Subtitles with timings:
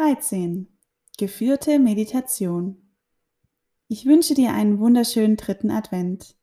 [0.00, 0.66] 13.
[1.18, 2.78] Geführte Meditation.
[3.86, 6.36] Ich wünsche dir einen wunderschönen dritten Advent.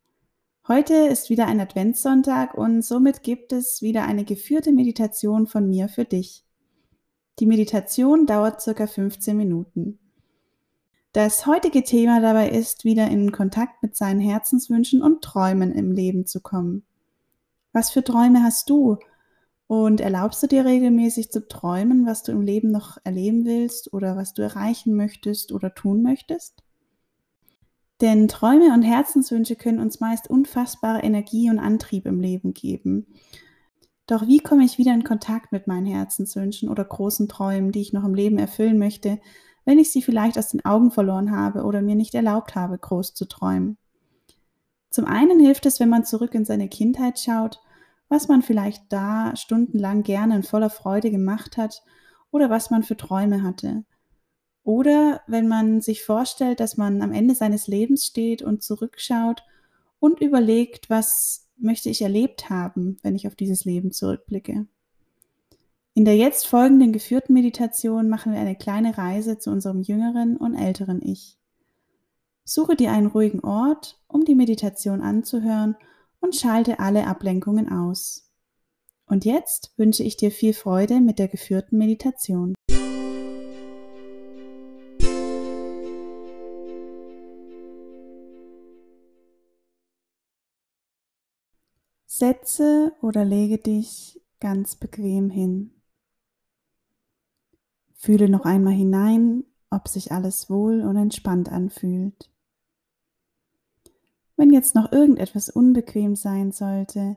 [0.68, 5.88] Heute ist wieder ein Adventssonntag und somit gibt es wieder eine geführte Meditation von mir
[5.88, 6.44] für dich.
[7.40, 9.98] Die Meditation dauert circa 15 Minuten.
[11.10, 16.26] Das heutige Thema dabei ist, wieder in Kontakt mit seinen Herzenswünschen und Träumen im Leben
[16.26, 16.84] zu kommen.
[17.72, 18.98] Was für Träume hast du?
[19.68, 24.16] Und erlaubst du dir regelmäßig zu träumen, was du im Leben noch erleben willst oder
[24.16, 26.62] was du erreichen möchtest oder tun möchtest?
[28.00, 33.06] Denn Träume und Herzenswünsche können uns meist unfassbare Energie und Antrieb im Leben geben.
[34.06, 37.92] Doch wie komme ich wieder in Kontakt mit meinen Herzenswünschen oder großen Träumen, die ich
[37.92, 39.20] noch im Leben erfüllen möchte,
[39.66, 43.12] wenn ich sie vielleicht aus den Augen verloren habe oder mir nicht erlaubt habe, groß
[43.12, 43.76] zu träumen?
[44.88, 47.60] Zum einen hilft es, wenn man zurück in seine Kindheit schaut
[48.08, 51.82] was man vielleicht da stundenlang gerne und voller Freude gemacht hat
[52.30, 53.84] oder was man für Träume hatte.
[54.62, 59.42] Oder wenn man sich vorstellt, dass man am Ende seines Lebens steht und zurückschaut
[59.98, 64.66] und überlegt, was möchte ich erlebt haben, wenn ich auf dieses Leben zurückblicke.
[65.94, 70.54] In der jetzt folgenden geführten Meditation machen wir eine kleine Reise zu unserem jüngeren und
[70.54, 71.38] älteren Ich.
[72.44, 75.76] Suche dir einen ruhigen Ort, um die Meditation anzuhören
[76.20, 78.30] und schalte alle Ablenkungen aus.
[79.06, 82.54] Und jetzt wünsche ich dir viel Freude mit der geführten Meditation.
[92.06, 95.70] Setze oder lege dich ganz bequem hin.
[97.94, 102.30] Fühle noch einmal hinein, ob sich alles wohl und entspannt anfühlt.
[104.38, 107.16] Wenn jetzt noch irgendetwas unbequem sein sollte,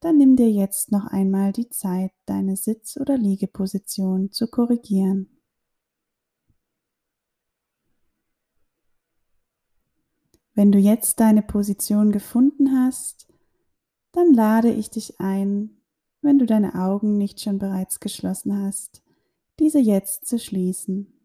[0.00, 5.30] dann nimm dir jetzt noch einmal die Zeit, deine Sitz- oder Liegeposition zu korrigieren.
[10.52, 13.32] Wenn du jetzt deine Position gefunden hast,
[14.12, 15.80] dann lade ich dich ein,
[16.20, 19.02] wenn du deine Augen nicht schon bereits geschlossen hast,
[19.58, 21.17] diese jetzt zu schließen.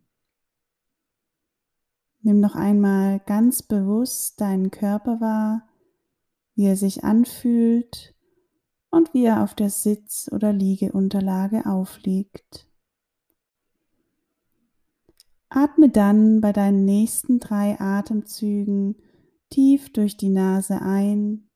[2.25, 5.67] Nimm noch einmal ganz bewusst deinen Körper wahr,
[6.55, 8.15] wie er sich anfühlt
[8.89, 12.69] und wie er auf der Sitz- oder Liegeunterlage aufliegt.
[15.49, 18.95] Atme dann bei deinen nächsten drei Atemzügen
[19.49, 21.49] tief durch die Nase ein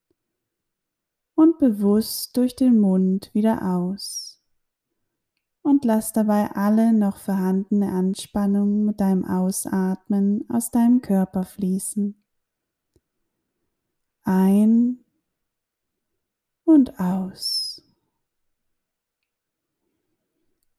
[1.33, 4.36] und bewusst durch den Mund wieder aus
[5.67, 12.15] und lass dabei alle noch vorhandene Anspannung mit deinem Ausatmen aus deinem Körper fließen.
[14.23, 14.99] Ein
[16.63, 17.83] und aus.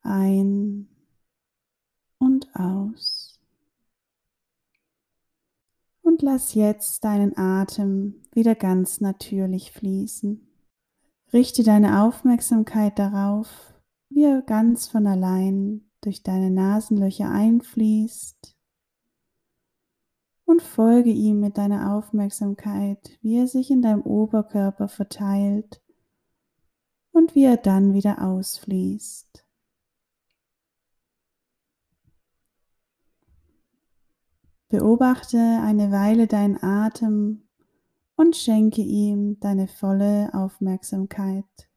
[0.01, 0.89] Ein
[2.17, 3.41] und aus.
[6.01, 10.49] Und lass jetzt deinen Atem wieder ganz natürlich fließen.
[11.35, 13.78] Richte deine Aufmerksamkeit darauf,
[14.19, 18.57] wie er ganz von allein durch deine Nasenlöcher einfließt
[20.45, 25.81] und folge ihm mit deiner Aufmerksamkeit, wie er sich in deinem Oberkörper verteilt
[27.13, 29.47] und wie er dann wieder ausfließt.
[34.69, 37.49] Beobachte eine Weile deinen Atem
[38.17, 41.68] und schenke ihm deine volle Aufmerksamkeit.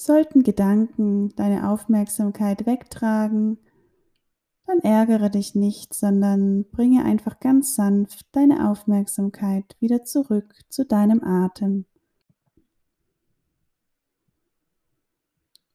[0.00, 3.58] Sollten Gedanken deine Aufmerksamkeit wegtragen,
[4.64, 11.24] dann ärgere dich nicht, sondern bringe einfach ganz sanft deine Aufmerksamkeit wieder zurück zu deinem
[11.24, 11.84] Atem.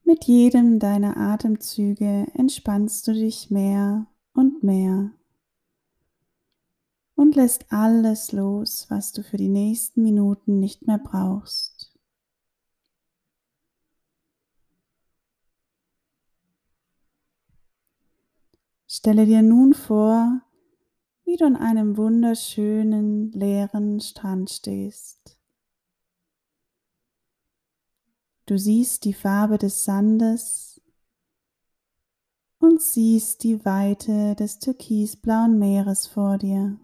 [0.04, 5.10] Mit jedem deiner Atemzüge entspannst du dich mehr und mehr
[7.14, 11.73] und lässt alles los, was du für die nächsten Minuten nicht mehr brauchst.
[19.04, 20.40] Stelle dir nun vor,
[21.26, 25.38] wie du an einem wunderschönen, leeren Strand stehst.
[28.46, 30.80] Du siehst die Farbe des Sandes
[32.58, 36.80] und siehst die Weite des türkisblauen Meeres vor dir.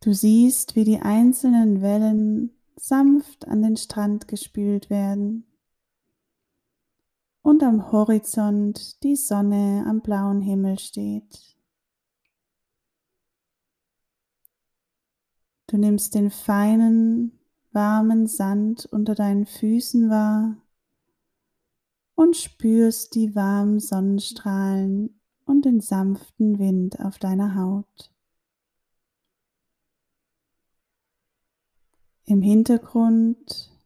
[0.00, 5.47] Du siehst, wie die einzelnen Wellen sanft an den Strand gespült werden
[7.48, 11.56] und am Horizont die Sonne am blauen Himmel steht.
[15.66, 17.40] Du nimmst den feinen,
[17.72, 20.58] warmen Sand unter deinen Füßen wahr
[22.14, 28.12] und spürst die warmen Sonnenstrahlen und den sanften Wind auf deiner Haut.
[32.26, 33.77] Im Hintergrund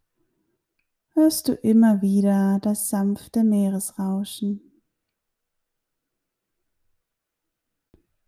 [1.14, 4.60] hörst du immer wieder das sanfte Meeresrauschen.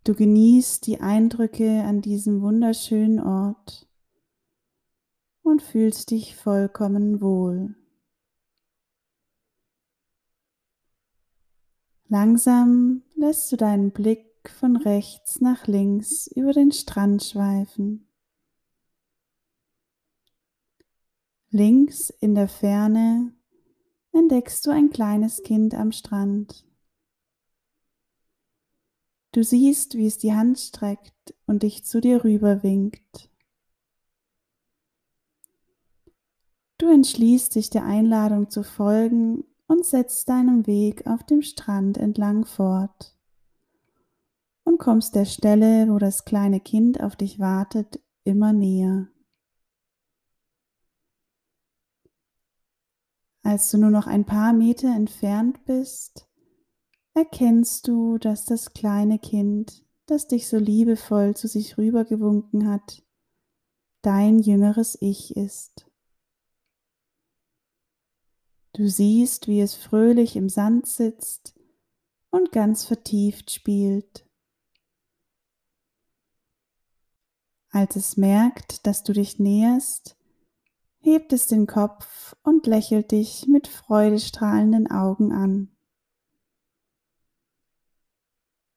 [0.05, 3.89] Du genießt die Eindrücke an diesem wunderschönen Ort
[5.43, 7.75] und fühlst dich vollkommen wohl.
[12.09, 18.07] Langsam lässt du deinen Blick von rechts nach links über den Strand schweifen.
[21.55, 23.33] Links in der Ferne
[24.11, 26.67] entdeckst du ein kleines Kind am Strand.
[29.31, 33.31] Du siehst, wie es die Hand streckt und dich zu dir rüber winkt.
[36.79, 42.47] Du entschließt dich der Einladung zu folgen und setzt deinen Weg auf dem Strand entlang
[42.47, 43.17] fort
[44.65, 49.07] und kommst der Stelle, wo das kleine Kind auf dich wartet, immer näher.
[53.44, 56.26] Als du nur noch ein paar Meter entfernt bist,
[57.12, 63.02] erkennst du, dass das kleine Kind, das dich so liebevoll zu sich rübergewunken hat,
[64.00, 65.87] dein jüngeres Ich ist.
[68.73, 71.55] Du siehst, wie es fröhlich im Sand sitzt
[72.31, 74.26] und ganz vertieft spielt.
[77.69, 80.17] Als es merkt, dass du dich näherst,
[81.05, 85.69] hebt es den Kopf und lächelt dich mit freudestrahlenden Augen an.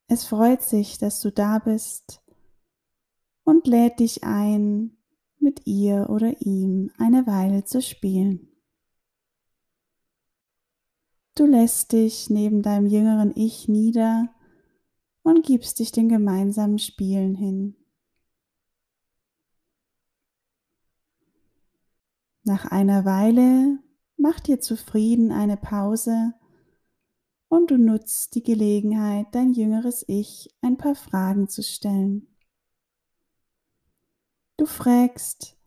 [0.10, 2.22] Es freut sich, dass du da bist
[3.46, 4.98] und lädt dich ein,
[5.40, 8.50] mit ihr oder ihm eine Weile zu spielen.
[11.36, 14.30] Du lässt dich neben deinem jüngeren Ich nieder
[15.24, 17.77] und gibst dich den gemeinsamen Spielen hin.
[22.48, 23.78] Nach einer Weile
[24.16, 26.34] macht dir zufrieden eine Pause
[27.50, 32.26] und du nutzt die Gelegenheit, dein jüngeres Ich ein paar Fragen zu stellen.
[34.56, 35.58] Du fragst,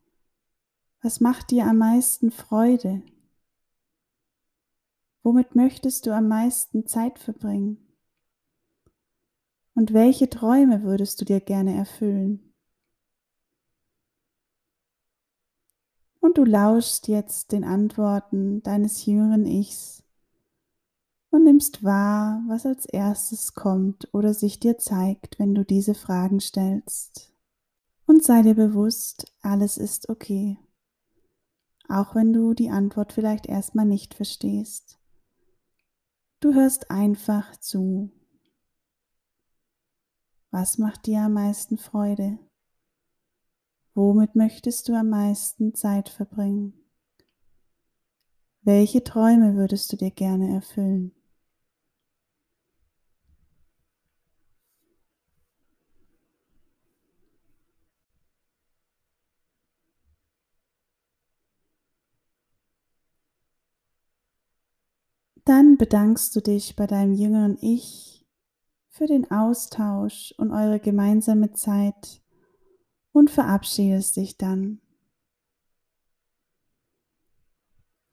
[1.03, 3.03] was macht dir am meisten Freude?
[5.23, 7.77] Womit möchtest du am meisten Zeit verbringen?
[9.75, 12.50] Und welche Träume würdest du dir gerne erfüllen?
[16.21, 20.03] Und du lauschst jetzt den Antworten deines jüngeren Ichs
[21.31, 26.41] und nimmst wahr, was als erstes kommt oder sich dir zeigt, wenn du diese Fragen
[26.41, 27.33] stellst.
[28.07, 30.59] Und sei dir bewusst, alles ist okay,
[31.89, 34.99] auch wenn du die Antwort vielleicht erstmal nicht verstehst.
[36.41, 38.11] Du hörst einfach zu.
[40.51, 42.39] Was macht dir am meisten Freude?
[43.95, 46.75] Womit möchtest du am meisten Zeit verbringen?
[48.63, 51.13] Welche Träume würdest du dir gerne erfüllen?
[65.45, 68.25] Dann bedankst du dich bei deinem jüngeren Ich
[68.89, 72.23] für den Austausch und eure gemeinsame Zeit
[73.13, 74.81] und verabschiedest dich dann.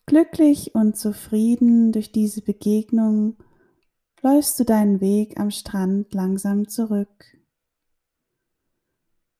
[0.05, 3.35] Glücklich und zufrieden durch diese Begegnung
[4.21, 7.37] läufst du deinen Weg am Strand langsam zurück.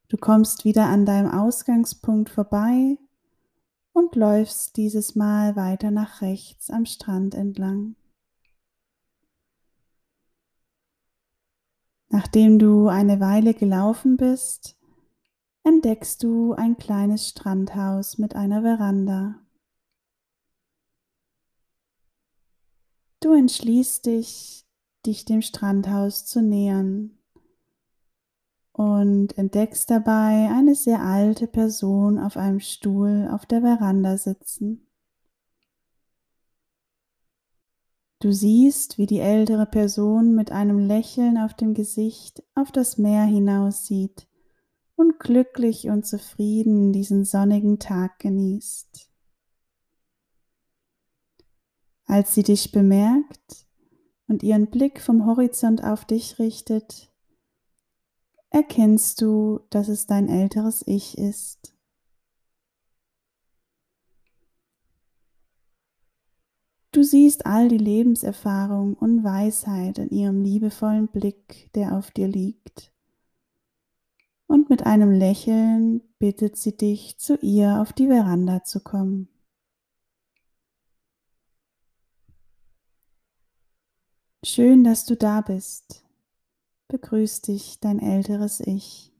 [0.09, 2.97] Du kommst wieder an deinem Ausgangspunkt vorbei
[3.91, 7.95] und läufst dieses Mal weiter nach rechts am Strand entlang.
[12.09, 14.76] Nachdem du eine Weile gelaufen bist,
[15.67, 19.36] entdeckst du ein kleines Strandhaus mit einer Veranda.
[23.19, 24.65] Du entschließt dich,
[25.05, 27.17] dich dem Strandhaus zu nähern
[28.71, 34.88] und entdeckst dabei eine sehr alte Person auf einem Stuhl auf der Veranda sitzen.
[38.19, 43.25] Du siehst, wie die ältere Person mit einem Lächeln auf dem Gesicht auf das Meer
[43.25, 44.26] hinaussieht
[44.98, 49.10] und glücklich und zufrieden diesen sonnigen Tag genießt.
[52.06, 53.68] Als sie dich bemerkt
[54.27, 57.13] und ihren Blick vom Horizont auf dich richtet,
[58.50, 61.75] erkennst du, dass es dein älteres Ich ist.
[66.92, 72.97] Du siehst all die Lebenserfahrung und Weisheit in ihrem liebevollen Blick, der auf dir liegt.
[74.48, 79.27] Und mit einem Lächeln bittet sie dich, zu ihr auf die Veranda zu kommen.
[84.44, 86.04] Schön, dass du da bist.
[86.88, 89.12] Begrüß dich dein älteres Ich.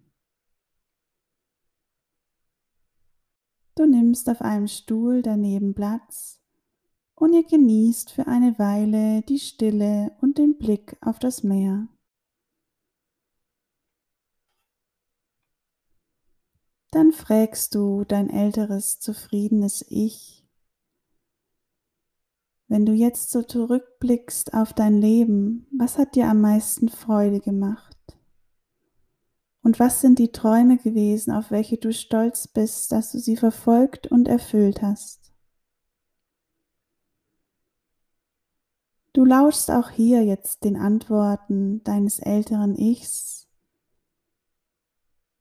[3.76, 6.42] Du nimmst auf einem Stuhl daneben Platz
[7.14, 11.88] und ihr genießt für eine Weile die Stille und den Blick auf das Meer.
[16.92, 20.38] Dann fragst du dein älteres, zufriedenes Ich,
[22.70, 27.96] wenn du jetzt so zurückblickst auf dein Leben, was hat dir am meisten Freude gemacht?
[29.64, 34.08] Und was sind die Träume gewesen, auf welche du stolz bist, dass du sie verfolgt
[34.08, 35.34] und erfüllt hast?
[39.14, 43.47] Du lauschst auch hier jetzt den Antworten deines älteren Ichs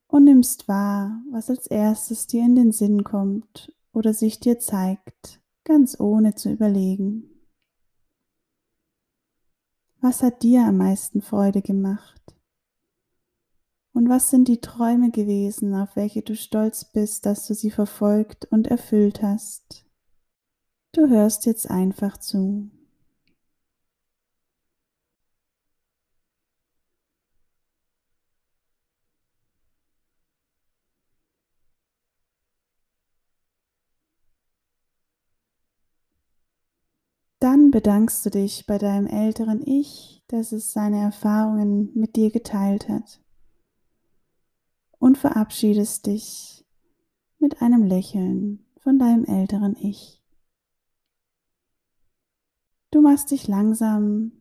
[0.08, 5.40] und nimmst wahr, was als erstes dir in den Sinn kommt oder sich dir zeigt,
[5.64, 7.30] ganz ohne zu überlegen.
[10.00, 12.22] Was hat dir am meisten Freude gemacht?
[13.92, 18.44] Und was sind die Träume gewesen, auf welche du stolz bist, dass du sie verfolgt
[18.44, 19.86] und erfüllt hast?
[20.92, 22.70] Du hörst jetzt einfach zu.
[37.38, 42.88] Dann bedankst du dich bei deinem älteren Ich, dass es seine Erfahrungen mit dir geteilt
[42.88, 43.20] hat
[44.98, 46.64] und verabschiedest dich
[47.38, 50.24] mit einem Lächeln von deinem älteren Ich.
[52.92, 54.32] Du machst dich langsam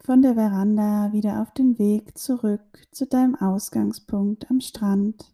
[0.00, 5.32] von der Veranda wieder auf den Weg zurück zu deinem Ausgangspunkt am Strand.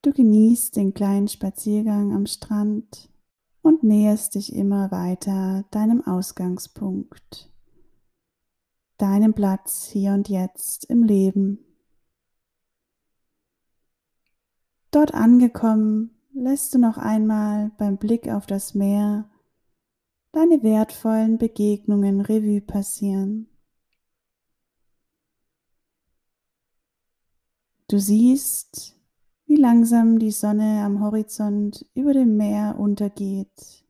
[0.00, 3.09] Du genießt den kleinen Spaziergang am Strand
[3.62, 7.50] und näherst dich immer weiter deinem Ausgangspunkt,
[8.98, 11.58] deinem Platz hier und jetzt im Leben.
[14.90, 19.30] Dort angekommen, lässt du noch einmal beim Blick auf das Meer
[20.32, 23.48] deine wertvollen Begegnungen Revue passieren.
[27.88, 28.99] Du siehst,
[29.50, 33.84] wie langsam die Sonne am Horizont über dem Meer untergeht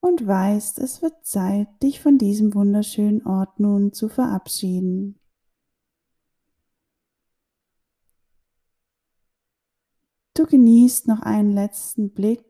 [0.00, 5.18] und weißt, es wird Zeit, dich von diesem wunderschönen Ort nun zu verabschieden.
[10.34, 12.44] Du genießt noch einen letzten Blick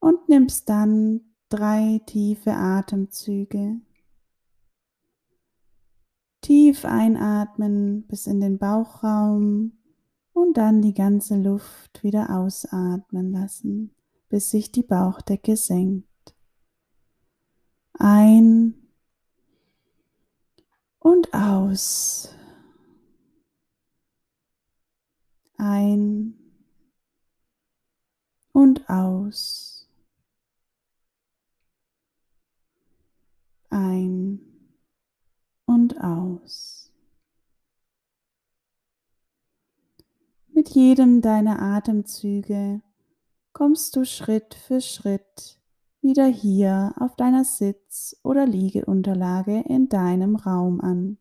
[0.00, 3.82] und nimmst dann drei tiefe Atemzüge.
[6.42, 9.78] Tief einatmen bis in den Bauchraum
[10.32, 13.94] und dann die ganze Luft wieder ausatmen lassen,
[14.28, 16.34] bis sich die Bauchdecke senkt.
[17.94, 18.74] Ein
[20.98, 22.34] und aus.
[25.56, 26.34] Ein
[28.52, 29.88] und aus.
[33.70, 34.51] Ein
[35.72, 36.92] und aus.
[40.52, 42.82] Mit jedem deiner Atemzüge
[43.52, 45.58] kommst du Schritt für Schritt
[46.02, 51.16] wieder hier auf deiner Sitz- oder Liegeunterlage in deinem Raum an.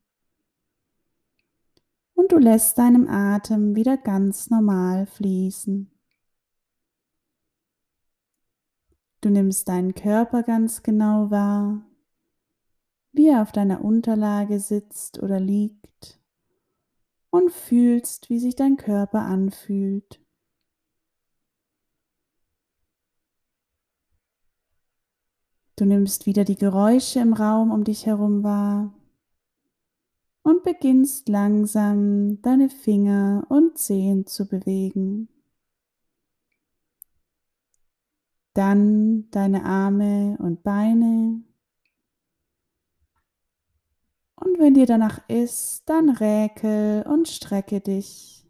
[2.13, 5.89] Und du lässt deinem Atem wieder ganz normal fließen.
[9.21, 11.83] Du nimmst deinen Körper ganz genau wahr,
[13.13, 16.19] wie er auf deiner Unterlage sitzt oder liegt
[17.29, 20.19] und fühlst, wie sich dein Körper anfühlt.
[25.75, 28.93] Du nimmst wieder die Geräusche im Raum um dich herum wahr
[30.43, 35.27] und beginnst langsam deine Finger und Zehen zu bewegen.
[38.53, 41.41] Dann deine Arme und Beine
[44.43, 48.43] und wenn dir danach ist, dann räkel und strecke dich.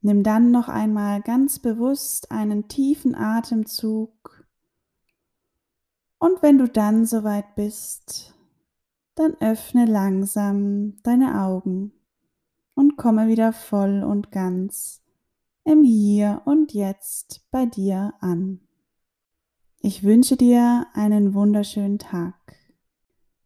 [0.00, 4.44] Nimm dann noch einmal ganz bewusst einen tiefen Atemzug.
[6.18, 8.34] Und wenn du dann soweit bist,
[9.14, 11.92] dann öffne langsam deine Augen
[12.74, 15.02] und komme wieder voll und ganz
[15.62, 18.60] im Hier und Jetzt bei dir an.
[19.80, 22.63] Ich wünsche dir einen wunderschönen Tag.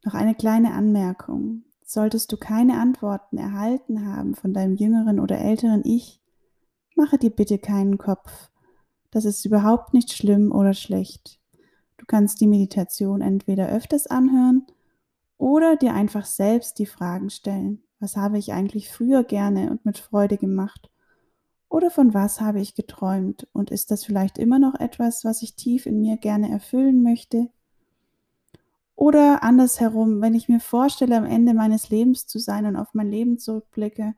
[0.04, 1.64] Noch eine kleine Anmerkung.
[1.82, 6.20] Solltest du keine Antworten erhalten haben von deinem jüngeren oder älteren Ich,
[6.96, 8.50] mache dir bitte keinen Kopf.
[9.10, 11.40] Das ist überhaupt nicht schlimm oder schlecht.
[11.96, 14.66] Du kannst die Meditation entweder öfters anhören
[15.38, 17.82] oder dir einfach selbst die Fragen stellen.
[18.00, 20.90] Was habe ich eigentlich früher gerne und mit Freude gemacht?
[21.68, 23.48] Oder von was habe ich geträumt?
[23.52, 27.48] Und ist das vielleicht immer noch etwas, was ich tief in mir gerne erfüllen möchte?
[28.98, 33.08] Oder andersherum, wenn ich mir vorstelle, am Ende meines Lebens zu sein und auf mein
[33.08, 34.16] Leben zurückblicke,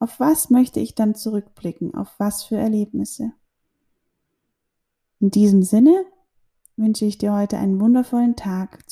[0.00, 1.94] auf was möchte ich dann zurückblicken?
[1.94, 3.32] Auf was für Erlebnisse?
[5.18, 6.04] In diesem Sinne
[6.76, 8.84] wünsche ich dir heute einen wundervollen Tag